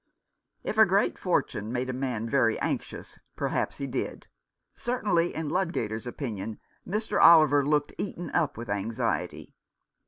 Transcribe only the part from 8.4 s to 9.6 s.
with anxiety.